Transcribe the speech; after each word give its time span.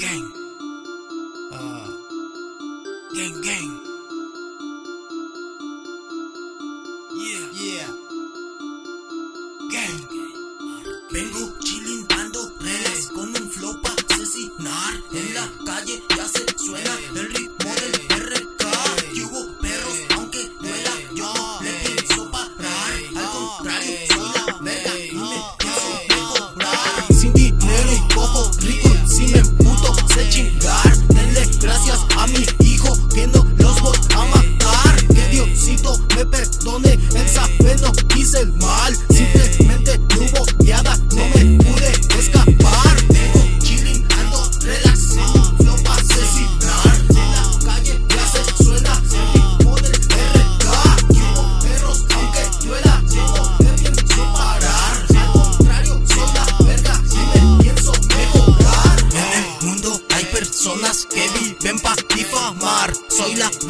gang. 0.00 0.32
Uh, 1.52 1.88
gang, 3.12 3.42
gang. 3.42 3.70
Yeah. 7.12 7.48
Yeah. 7.52 7.99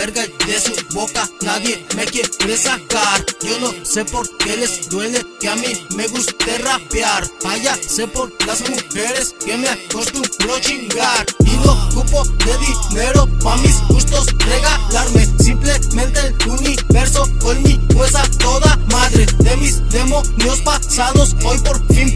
verga 0.01 0.23
de 0.47 0.59
su 0.59 0.73
boca 0.95 1.29
nadie 1.43 1.85
me 1.95 2.07
quiere 2.07 2.57
sacar. 2.57 3.23
Yo 3.43 3.61
no 3.61 3.71
sé 3.85 4.03
por 4.07 4.27
qué 4.39 4.57
les 4.57 4.89
duele 4.89 5.21
que 5.39 5.49
a 5.51 5.57
mí 5.57 5.87
me 5.95 6.09
guste 6.09 6.57
rapear. 6.57 7.23
Vaya, 7.45 7.77
sé 7.77 8.07
por 8.07 8.33
las 8.47 8.61
mujeres 8.67 9.35
que 9.45 9.59
me 9.59 9.69
acostumbro 9.69 10.59
chingar. 10.61 11.27
Y 11.45 11.51
no 11.65 11.73
ocupo 11.73 12.25
de 12.25 12.55
dinero 12.67 13.29
pa' 13.43 13.59
mis 13.59 13.79
gustos 13.89 14.27
regalarme. 14.39 15.27
Simplemente 15.39 16.21
el 16.21 16.49
universo 16.49 17.29
conmigo 17.39 18.03
es 18.03 18.15
a 18.15 18.23
toda 18.39 18.79
madre 18.91 19.27
de 19.41 19.57
mis 19.59 19.87
demonios 19.91 20.61
pasados. 20.61 21.37
Hoy 21.45 21.59
por 21.59 21.79
fin 21.95 22.10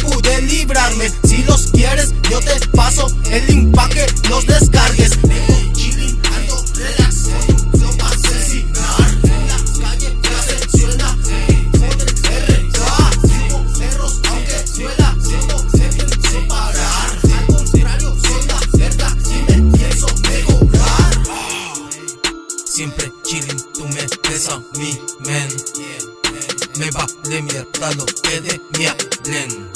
de 27.28 27.42
mi 27.42 27.50
hermano 27.50 28.04
que 28.22 28.40
de 28.40 28.60
mi 28.78 28.86
hablen. 28.86 29.70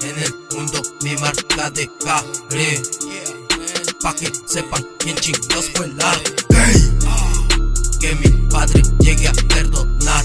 En 0.00 0.18
el 0.18 0.34
mundo 0.54 0.82
mi 1.02 1.14
marca 1.16 1.70
de 1.70 1.90
cable. 2.04 2.82
Pa' 4.02 4.14
que 4.14 4.32
sepan 4.46 4.86
quién 4.98 5.16
chingados 5.16 5.70
fue 5.74 5.88
la. 5.88 6.12
Que 8.00 8.14
mi 8.16 8.48
padre 8.48 8.82
llegue 8.98 9.28
a 9.28 9.32
perdonar. 9.32 10.22